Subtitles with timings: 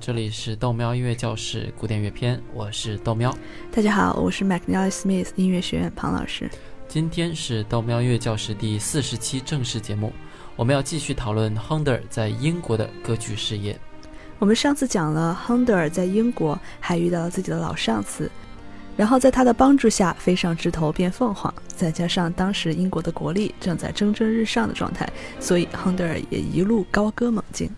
[0.00, 3.36] 这里是豆喵音乐教室古典乐篇，我是豆喵。
[3.70, 6.50] 大家好，我是 McNally Smith 音乐学院庞老师。
[6.88, 10.10] 今天是豆喵音乐教室第四十期正式节目，
[10.56, 13.78] 我们要继续讨论亨德尔在英国的歌剧事业。
[14.38, 18.30] 我们上次讲了亨德尔在英国还遇到了自己的老上司，
[18.96, 25.06] 然后在他的帮助下飞上枝头变凤凰，再加上当时英国的国力正在蒸蒸日上的状态，
[25.38, 27.70] 所以亨德尔也一路高歌猛进。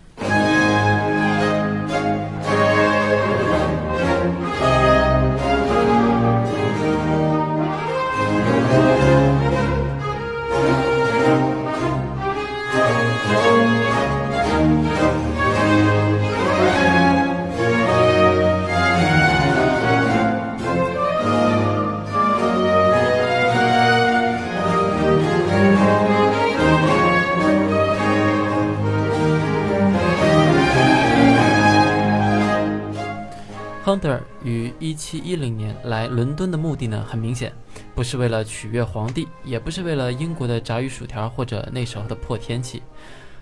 [33.92, 37.52] 亨德尔于1710年来伦敦的目的呢，很明显，
[37.94, 42.82] 不是为了取悦皇帝，也不是为了英国的炸鱼薯条或者那时候的破天气，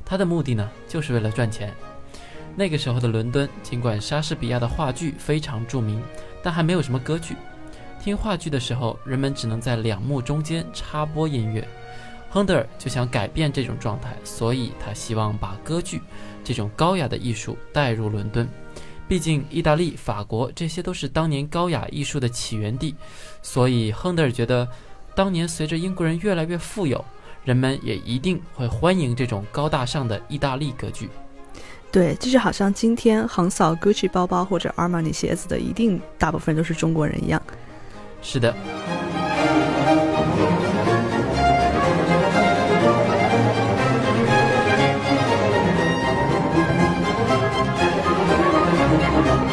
[0.04, 1.72] 他的目的呢，就是为了赚钱。
[2.56, 6.02] 那个时候的伦敦，尽管莎士比亚的话剧非常著名，
[6.42, 7.36] 但还没有什么歌剧。
[8.02, 11.64] 听话剧的时候，人们只能在两幕中间插播音乐。
[12.28, 16.00] 亨德尔就想改变这种状态，所以他希望把歌剧
[16.42, 18.48] 这种高雅的艺术带入伦敦。
[19.10, 22.94] 毕竟，意大利、法国这些都是当年高雅艺术的起源地，
[23.42, 24.68] 所以亨德尔觉得，
[25.16, 27.04] 当年随着英国人越来越富有，
[27.44, 31.08] 人们也一定会欢迎这种高大上的意大利歌剧。
[31.90, 37.42] 对，就是好像今天横扫 Gucci 包包或者 Armani 鞋子的，一定大部分都是中国人一样。
[38.22, 38.54] 是的。
[48.89, 49.48] 为此呢，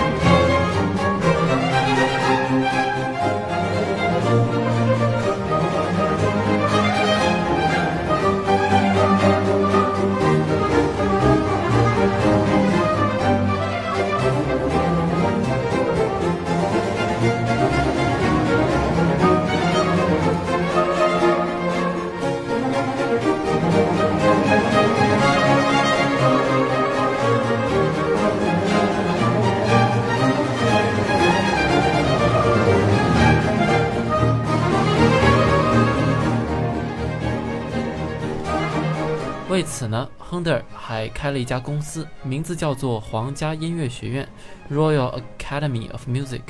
[40.73, 44.27] 还开了一家公司，名字叫做皇家音乐学院
[44.71, 46.41] （Royal Academy of Music）。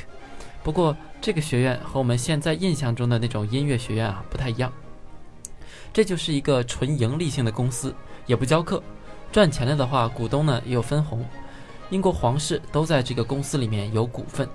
[0.64, 4.72] 不过，这个学院和我们现在印象中的那种音乐学院啊不太一样。
[5.94, 8.84] 这就是一个纯盈利性的公司，也不教课，
[9.31, 11.25] 赚钱了的话，股东呢也有分红。
[11.90, 14.48] 英国皇室都在这个公司里面有股份。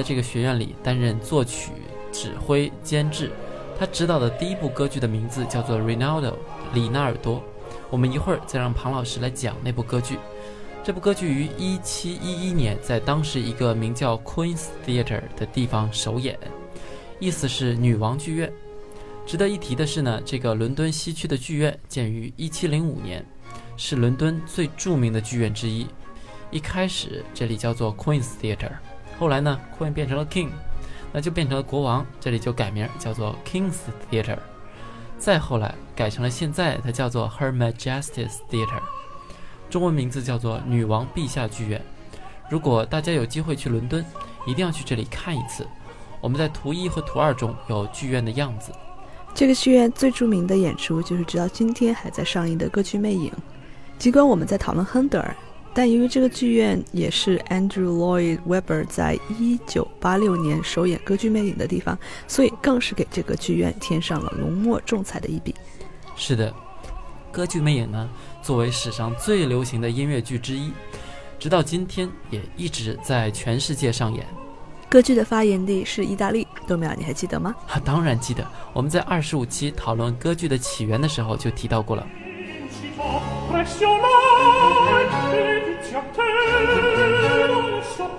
[0.00, 1.72] 在这个学院里担任作曲、
[2.10, 3.30] 指挥、监制。
[3.78, 6.32] 他执导的第一部歌剧的名字叫做《Rinaldo》，
[6.72, 7.44] 里纳尔多。
[7.90, 10.16] 我们一会儿再让庞老师来讲那部歌剧。
[10.82, 16.38] 这部歌剧于1711年在当时一个名叫 Queen's Theatre 的地方首演，
[17.18, 18.50] 意思是女王剧院。
[19.26, 23.22] 值得一提的是呢，这个伦敦西区的剧院建于1705年，
[23.76, 25.86] 是伦敦最著名的剧院之一。
[26.50, 28.72] 一开始这里叫做 Queen's Theatre。
[29.20, 30.48] 后来呢剧院变成了 King，
[31.12, 33.76] 那就变成了国王，这里就改名叫做 King's
[34.10, 34.38] Theatre。
[35.18, 38.80] 再后来改成了现在，它叫做 Her Majesty's Theatre，
[39.68, 41.84] 中文名字叫做女王陛下剧院。
[42.48, 44.02] 如果大家有机会去伦敦，
[44.46, 45.66] 一定要去这里看一次。
[46.22, 48.72] 我们在图一和图二中有剧院的样子。
[49.34, 53.30] 这个剧院最著名的演出就是直到今天还在上映的歌剧《魅影》。
[53.98, 55.36] 尽管我们在讨论亨德尔，
[55.72, 65.54] 但由于这个剧院也是 Andrew Lloyd Webber 在一九八六年首演歌剧《魅影》的地方，所以更是给这个剧院添上了浓墨重彩的一笔。
[66.16, 66.52] 是的，
[67.30, 68.10] 歌剧《魅影》呢，
[68.42, 70.72] 作为史上最流行的音乐剧之一，
[71.38, 74.26] 直到今天也一直在全世界上演。
[74.88, 77.54] 歌剧的发源地是意大利，豆苗，你还记得吗？
[77.68, 82.04] 啊，当然记得，我们在二十五期讨论歌剧的起源的时候就提到过了。
[83.50, 88.09] Presso mai, che ti te non so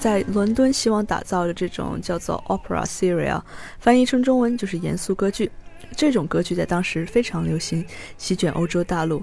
[0.00, 3.40] 在伦敦希望打造的这种叫做 opera serial，
[3.78, 5.50] 翻译成中文就是严肃歌剧。
[5.96, 7.84] 这种歌剧在当时非常流行，
[8.18, 9.22] 席卷欧洲大陆。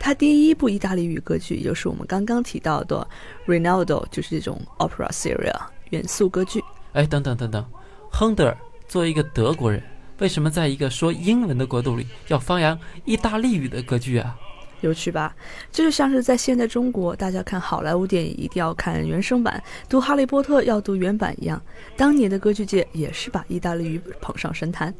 [0.00, 3.06] 他第一部意大利语歌剧，也就是我们刚刚提到的
[3.46, 5.54] Rinaldo，就是这种 opera seria
[5.90, 6.62] 严肃歌剧。
[6.92, 7.64] 哎，等等等等，
[8.10, 8.56] 亨德尔
[8.86, 9.82] 作为一个德国人，
[10.18, 14.36] 为什么在一个说英文的国度里要发扬意大利语的歌剧啊？
[14.80, 15.34] 有趣吧？
[15.72, 21.60] 这就像是在现代中国，大家看好莱坞电影一定要看原声版，读《哈利波特》要读原版一样。
[21.96, 24.94] 当年的歌剧界也是把意大利语捧上神坛。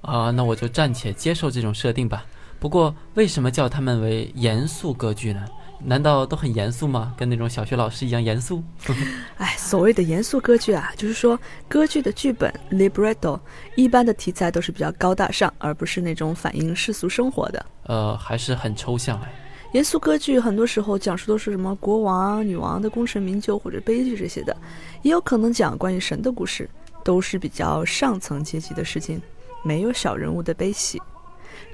[0.00, 2.24] 啊，那我就暂且接受这种设定吧。
[2.58, 5.44] 不过，为什么叫他们为严肃歌剧呢？
[5.84, 7.14] 难道都很严肃吗？
[7.16, 8.62] 跟那种小学老师一样严肃？
[9.38, 11.38] 哎，所谓的严肃歌剧啊，就是说
[11.68, 13.38] 歌剧的剧本 libretto
[13.74, 17.66] 一般的题材都是比较高大上，而不是那种反映世俗生活的。
[17.84, 19.32] 呃，还是很抽象哎。
[19.72, 24.54] 严肃歌剧很多时候讲述都是什么国王、女王的功成名就或者悲剧这些的，
[25.02, 26.68] 也有可能讲关于神的故事，
[27.02, 29.20] 都是比较上层阶级的事情，
[29.64, 31.00] 没有小人物的悲喜。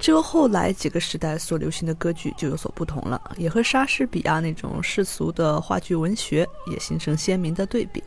[0.00, 8.02] 这个后来几个时代所流行的歌剧就有所不同了，也和莎士比亚那种世俗的话剧文学也形成鲜明的对比。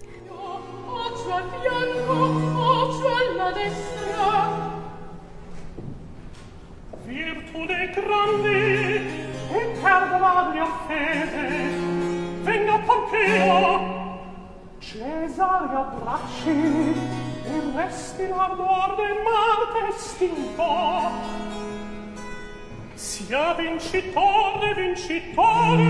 [23.32, 25.82] Sia vincitore vincitore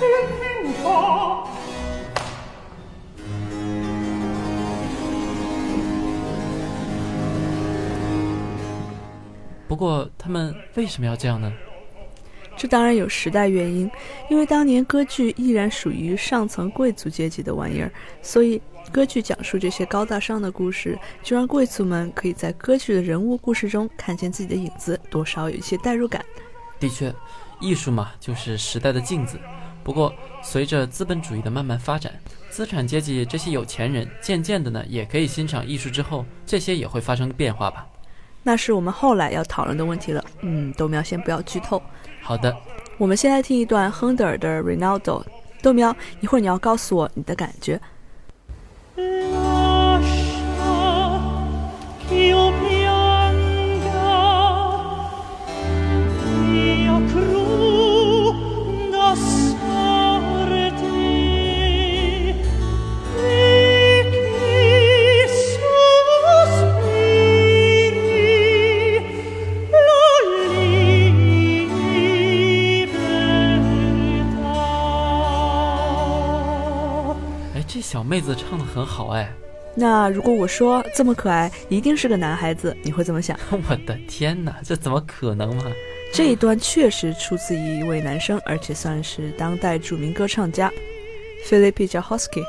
[0.00, 1.46] il vinto
[9.68, 11.52] 不过他们为什么要这样呢？
[12.56, 13.88] 这当然有时代原因，
[14.28, 17.88] 因为当年歌剧依然属于上层贵族阶级的玩意儿，
[18.20, 18.60] 所以
[18.90, 26.24] 歌剧讲述这些高大上的故事，就让贵族们可以在歌剧的人物故事中看见自己的影子，多少有一些代入感。
[26.78, 27.14] 的确，
[27.60, 29.38] 艺术嘛，就是时代的镜子。
[29.82, 32.12] 不过，随着资本主义的慢慢发展，
[32.50, 37.86] 资产阶级这些有钱人渐渐的呢，也可以欣赏艺术之后，这些也会发生变化吧。
[38.42, 40.24] 那是我们后来要讨论的问题了。
[40.40, 41.82] 嗯，豆苗先不要剧透。
[42.22, 42.54] 好的，
[42.98, 45.22] 我们先来听一段亨德尔的《Rinaldo》。
[45.62, 47.80] 豆苗，一会儿你要告诉我你的感觉。
[77.90, 79.32] 小妹子唱的很好哎，
[79.74, 83.34] 那如果我说这么可爱，一定是个男孩子，你会怎么想？
[83.50, 85.64] 我的天哪，这怎么可能嘛？
[86.12, 90.70] 这一段确实出自一位男生，而且算是当代著名歌唱家
[91.46, 92.42] ，Philip j a h o s k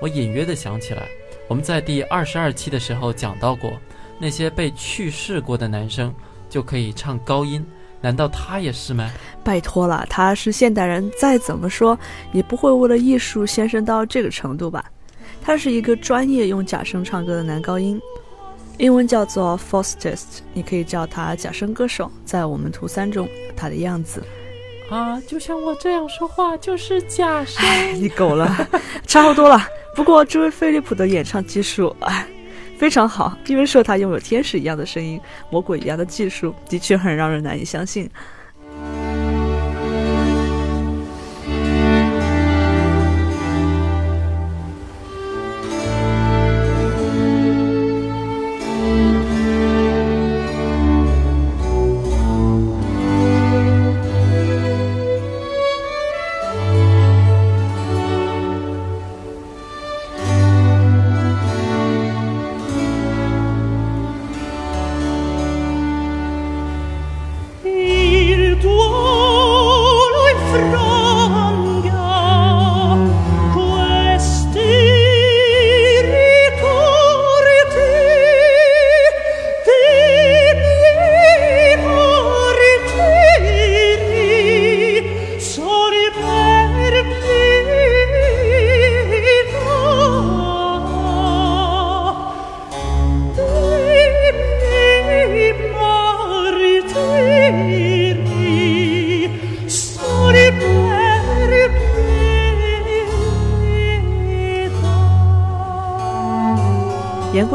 [0.00, 1.08] 我隐约的想起来，
[1.48, 3.72] 我们在第二十二期的时候讲到过，
[4.20, 6.14] 那些被去世过的男生
[6.48, 7.66] 就可以唱高音。
[8.00, 9.10] 难道他也是吗？
[9.42, 11.98] 拜托了，他是现代人，再怎么说
[12.32, 14.84] 也不会为了艺术献身到这个程度吧？
[15.42, 18.00] 他是一个专业用假声唱歌的男高音。
[18.76, 22.08] 英文叫做 falsetist，你可以叫他假声歌手。
[22.24, 24.22] 在我们图三中他的样子。
[24.88, 27.64] 啊，就像我这样说话就是假声。
[27.94, 28.68] 你狗了，
[29.06, 29.60] 差不多了。
[29.96, 32.24] 不过这位菲利普的演唱技术，哎，
[32.78, 33.36] 非常好。
[33.46, 35.20] 因为说他拥有天使一样的声音，
[35.50, 38.08] 魔鬼一样的技术，的确很让人难以相信。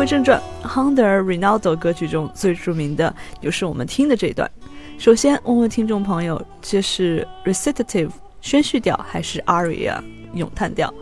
[0.06, 4.50] 正传 h o n d e r Ronaldo 歌曲中最著名的就是我们听的这一段。
[4.98, 8.10] 首先问问听众朋友，这是 recitative
[8.42, 10.02] 宣叙调还是 aria
[10.34, 10.94] 咏叹调？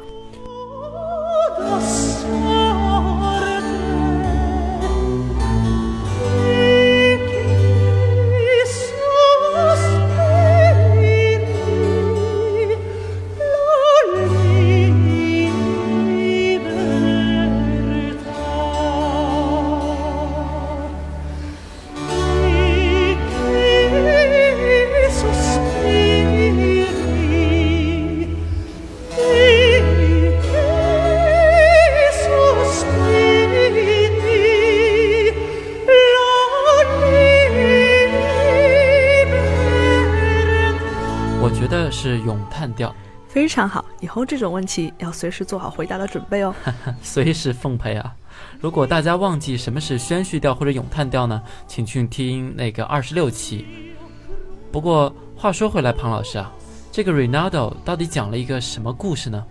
[43.51, 43.83] 常好。
[43.99, 46.55] 以后这种问题要随时做好回答的准备哦，
[47.03, 48.15] 随时奉陪啊！
[48.59, 53.65] 如果大家忘记什么是宣叙调或者咏叹调呢，请去听那个二十六期。
[54.71, 56.51] 不过话说回来，庞老师啊，
[56.91, 59.43] 这个 Rinaldo 到底讲了一个什么故事呢？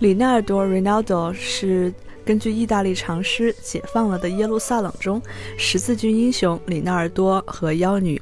[0.00, 1.92] 里纳尔多 （Rinaldo） 是
[2.26, 5.22] 根据意大利长诗《解放了的耶路撒冷》中
[5.56, 8.20] 十字军英雄里纳尔多和妖女。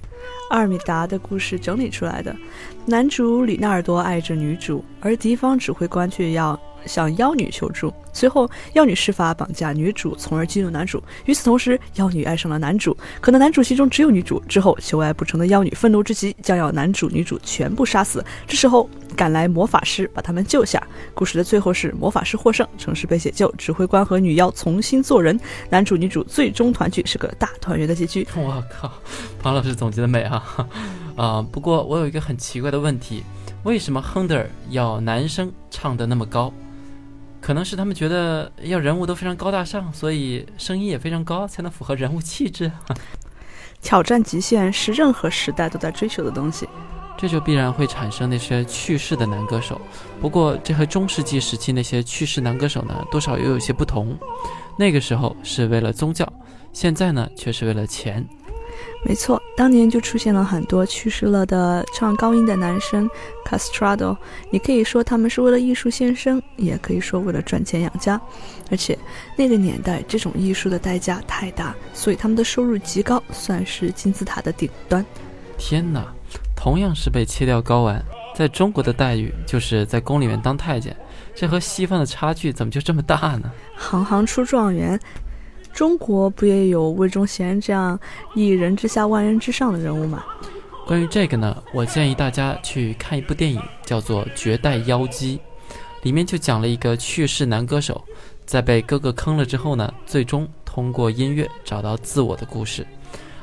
[0.50, 2.36] 阿尔米达的故事整理出来的，
[2.84, 7.92] 男主里纳尔多爱着女主，而敌方指挥官却要向妖女求助。
[8.12, 11.02] 随后，妖女施法绑架女主，从而激怒男主。
[11.24, 14.40] 与此同时，妖女爱上了男主，可能男主心中只有女主。
[14.48, 18.24] 之后，求爱不成的妖女愤怒之极，将要男主、女主全部杀死。
[18.46, 20.80] 这时候，赶来魔法师把他们救下。
[21.12, 25.38] 故事的最后是魔法师获胜，城市被解救，指挥官和女妖重新做人，
[25.68, 28.26] 男主女主最终团聚，是个大团圆的结局。
[28.36, 28.92] 我靠，
[29.42, 30.68] 庞老师总结的美啊！
[31.16, 33.24] 啊，不过我有一个很奇怪的问题，
[33.64, 36.52] 为什么亨德尔要男生唱得那么高？
[37.44, 42.72] 可能是他们觉得要人物都非常高大上，所以声音也非常高，才能符合人物气质。
[43.82, 46.66] 挑战极限是任何时代都在追求的东西，
[47.18, 49.78] 这就必然会产生那些去世的男歌手。
[50.22, 54.16] 不过，这和中世纪时期那些去世男歌手呢，多少又有些不同。
[54.78, 56.26] 那个时候是为了宗教，
[56.72, 58.26] 现在呢却是为了钱。
[59.04, 63.08] 没错，当年就出现了很多去世了的唱高音的男生
[63.44, 64.16] ，castrado。
[64.50, 68.18] 你可以说他们是为了艺术献身，也可以说为了赚钱养家。
[68.70, 68.98] 而且
[69.36, 75.04] 那个年代这种艺术的代价太大，所以他们的收入极高，算是金字塔的顶端。
[75.58, 76.06] 天哪，
[76.56, 78.02] 同样是被切掉睾丸，
[78.34, 80.96] 在中国的待遇就是在宫里面当太监，
[81.34, 83.50] 这和西方的差距怎么就这么大呢？
[83.76, 84.98] 行行出状元。
[85.74, 87.98] 中国不也有魏忠贤这样
[88.34, 90.24] 一人之下万人之上的人物吗？
[90.86, 95.38] 关于这个呢，我建议大家去看一部电影，叫做《绝代妖姬》，
[96.02, 98.04] 里面就讲了一个去世男歌手
[98.46, 102.86] 在被哥哥坑了之后呢，最终通过音乐找到自我的故事。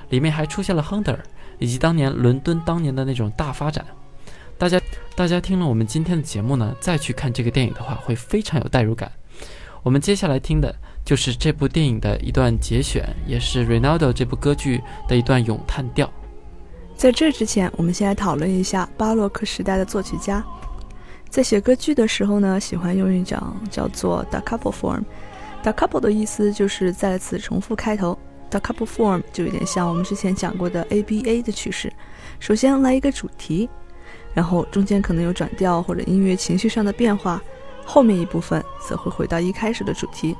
[0.09, 1.19] 里面还出现了亨德尔，
[1.59, 3.85] 以及当年伦敦当年的那种大发展。
[4.57, 4.79] 大家
[5.15, 9.11] 大家听了我们今天的节目呢，再去看这个电影的话，会非常有代入感。
[9.83, 10.73] 我们接下来听的。
[11.03, 16.09] 就是这部电影的一段节选，也是 Rinaldo 这部歌剧的一段咏叹调。
[16.95, 20.43] 在这之前，我们先来讨论一下巴洛克时代的作曲家，
[21.29, 23.39] 在写歌剧的时候呢，喜欢用一种
[23.71, 25.01] 叫做 da capo form。
[25.63, 28.17] da capo 的意思就是再次重复开头
[28.51, 31.91] ，da capo form 就有点像我们之前讲过的 ABA 的曲式。
[32.39, 33.67] 首先来一个主题，
[34.33, 37.41] 然后中间可能有转调或者音乐情绪上的变化，
[37.83, 40.35] 后面一部分则会回到一开始的主题。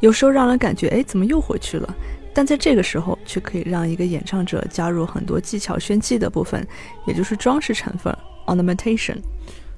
[0.00, 1.94] 有时候让人感觉，哎，怎么又回去了？
[2.34, 6.64] 但在这个时候，却可以让一个演唱者加入很多技巧炫技的部分，
[7.06, 9.16] 也就是装饰成分 （ornamentation）。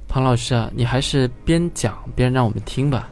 [0.06, 3.08] 庞老师啊，你还是边讲边让我们听吧。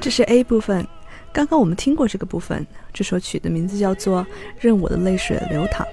[0.00, 0.86] 这是 A 部分，
[1.32, 2.66] 刚刚我们听过这个部分。
[2.92, 4.22] 这首曲的名字叫做
[4.60, 5.86] 《任我的泪水流淌》。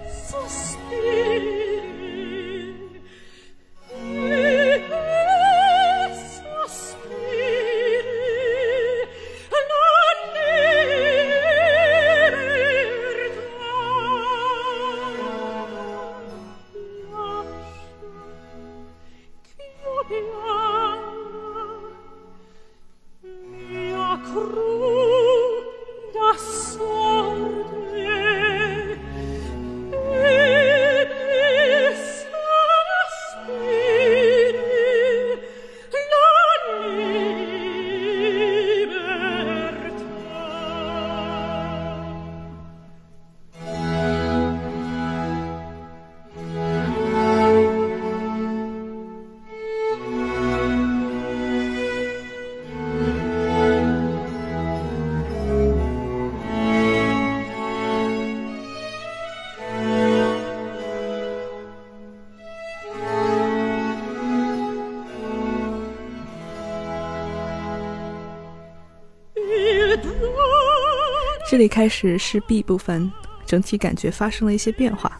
[71.55, 73.09] 这里开始是 B 部分，
[73.45, 75.17] 整体感觉发生了一些变化。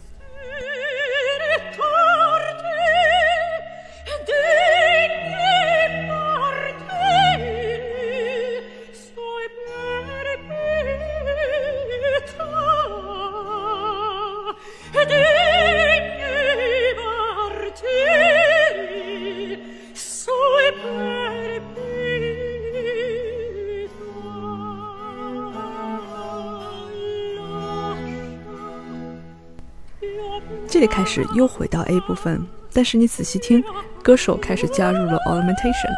[30.86, 33.62] 开始又回到 A 部分，但是你仔细听，
[34.02, 35.92] 歌手开始加入了 ornamentation。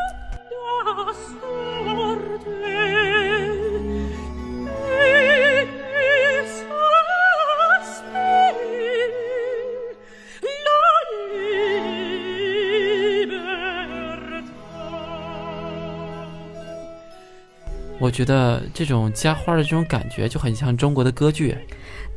[18.00, 21.54] 我觉得这种加花的这种感觉就很像中国的歌剧。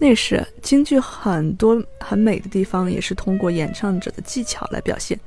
[0.02, 5.18] 那是京剧很多很美的地方，也是通过演唱者的技巧来表现。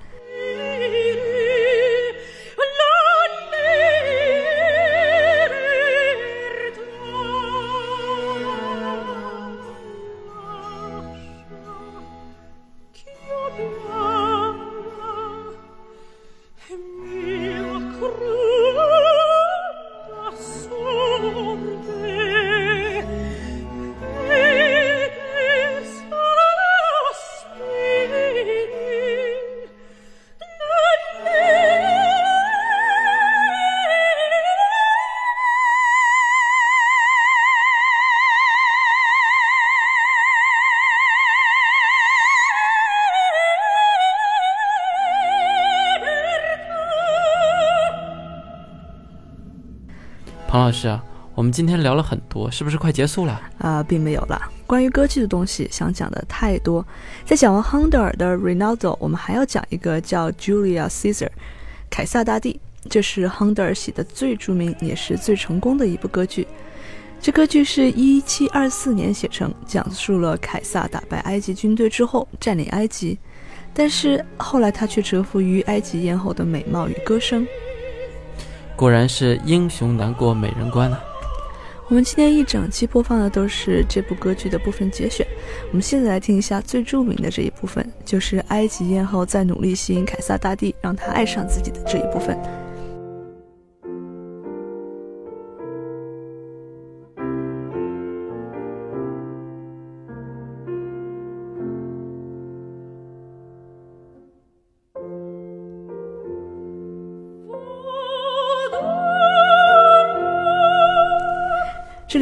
[50.55, 53.43] 唐老师啊，我们今天聊了很多，是不是快结束了？
[53.59, 54.41] 啊，并没有了。
[54.69, 56.87] 关于歌剧的东西，想讲的太多。
[57.25, 61.27] 在讲完亨德尔的《Rinaldo》，我们还要讲一个叫《Julia Caesar》，
[61.91, 62.61] 凯撒大帝。
[62.89, 66.47] 这是亨德尔写的最著名也是最成功的一部歌剧。
[67.21, 73.19] 这歌剧是一七二四年写成，讲述了凯撒打败埃及军队之后占领埃及，
[73.73, 77.45] 但是后来他却折服于埃及艳后的美貌与歌声。
[78.77, 81.01] 果然是英雄难过美人关啊！
[81.89, 85.27] 我们今天一整期播放的都是这部歌剧的部分节选。
[85.69, 92.37] 我们现在来听一下最著名的这一部分，就是埃及艳后在努力吸引凯撒大帝，让他爱上自己的这一部分。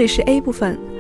[0.03, 0.93] 里是 A 部分。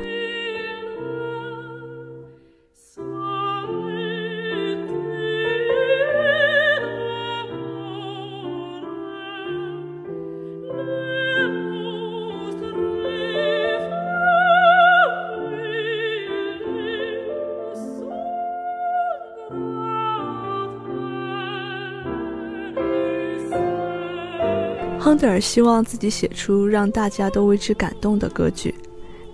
[25.02, 28.72] 亨德尔希望自己写出让大家都为之感动的歌剧，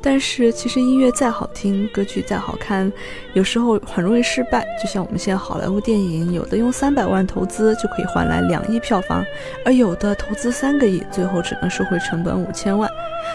[0.00, 2.90] 但是其实音乐再好听，歌剧再好看，
[3.34, 4.66] 有时候很容易失败。
[4.82, 9.24] 就像我们现在好莱坞电影，有的用三百万投资就可以换来两亿票房，
[9.64, 12.88] 而有的投资三个亿，最后只能收回成本五千万。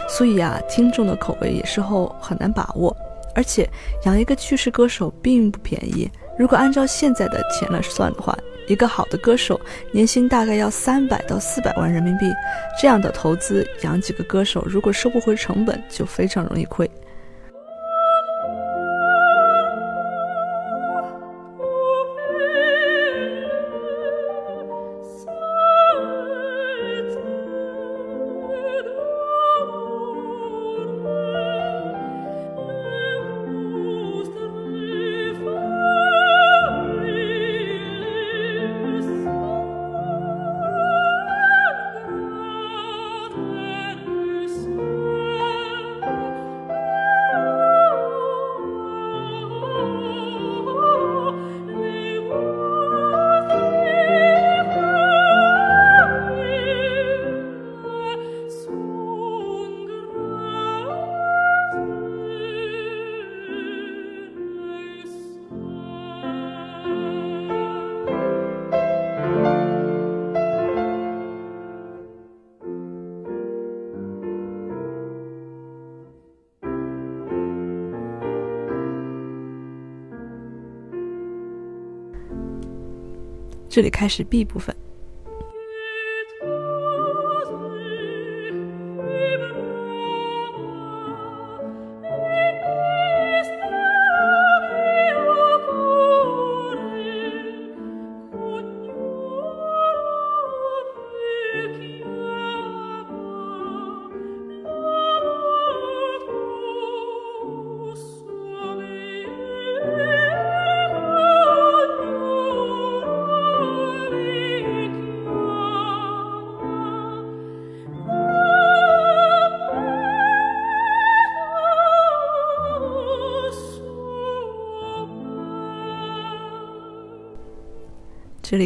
[0.07, 2.95] 所以啊，听众的口味有时候很难把握，
[3.35, 3.69] 而且
[4.05, 6.09] 养一个去世歌手并不便宜。
[6.39, 8.35] 如果按照现在的钱来算的话，
[8.67, 9.59] 一个好的歌手
[9.91, 12.25] 年薪大概要三百到四百万人民币，
[12.81, 16.89] 这样的投资养几个歌手，如果收不回成本，就非常容易亏。
[83.73, 84.75] 这里开始 B 部分。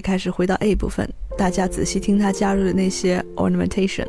[0.08, 1.06] 开始回到 A 部分，
[1.38, 4.08] 大家仔细听他加入的那些 ornamentation。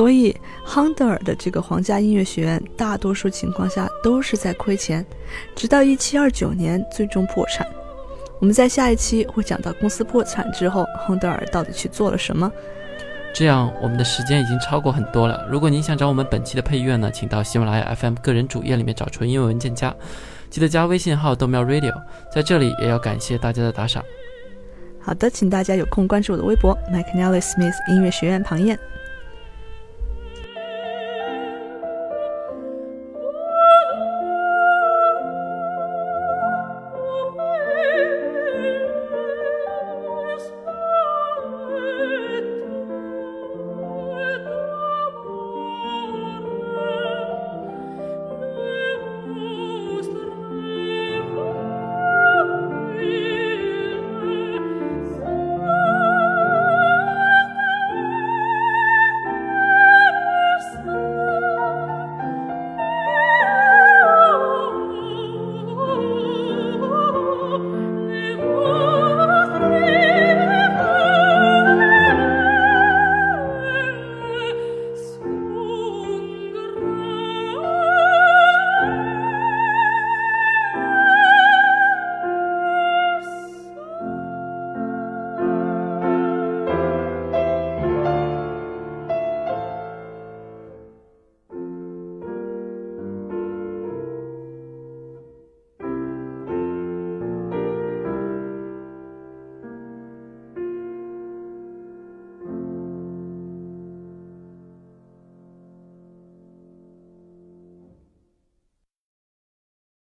[0.00, 0.34] 所以，
[0.64, 5.04] 亨德尔的这个皇家音乐学院，大多数情况下都是在亏钱，
[5.54, 7.66] 直到一七二九年最终破产。
[8.38, 12.50] 我们在下一期会讲到公司破产之后，亨德尔到底去做了什么。
[13.34, 15.46] 这样，我们的时间已经超过很多了。
[15.50, 19.94] 如果您想找我们本期的配乐呢，请到喜马拉雅 FM 个人主页里面找纯音乐文件夹，
[20.48, 21.92] 记得加微信号豆苗 Radio。
[22.34, 24.02] 在这里也要感谢大家的打赏。
[24.98, 28.78] 好的，请大家有空关注我的微博 m i c n e l l y Smith 音乐学院庞燕。